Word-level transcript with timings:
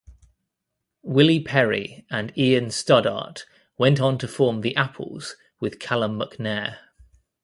Willie 1.03 1.41
Perry 1.43 2.07
and 2.09 2.35
Ian 2.35 2.71
Stoddart 2.71 3.45
went 3.77 3.99
on 4.01 4.17
to 4.17 4.27
form 4.27 4.61
The 4.61 4.75
Apples 4.75 5.35
with 5.59 5.77
Callum 5.77 6.19
McNair. 6.19 6.79